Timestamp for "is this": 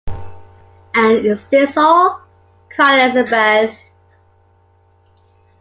1.27-1.77